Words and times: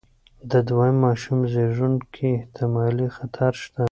د 0.51 0.53
دویم 0.67 0.95
ماشوم 1.05 1.39
زېږون 1.53 1.93
کې 2.13 2.29
احتمالي 2.39 3.07
خطر 3.15 3.51
شته. 3.63 3.83